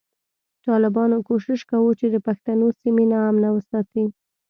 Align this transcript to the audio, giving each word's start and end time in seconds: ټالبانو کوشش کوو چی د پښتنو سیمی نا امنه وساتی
ټالبانو 0.65 1.17
کوشش 1.29 1.59
کوو 1.71 1.89
چی 1.99 2.05
د 2.11 2.17
پښتنو 2.27 2.67
سیمی 2.79 3.05
نا 3.11 3.19
امنه 3.29 3.49
وساتی 3.53 4.05